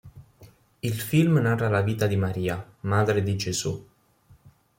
Il 0.79 0.93
film 0.99 1.37
narra 1.37 1.69
la 1.69 1.81
vita 1.83 2.07
di 2.07 2.15
Maria, 2.15 2.65
madre 2.79 3.21
di 3.21 3.37
Gesù. 3.37 3.87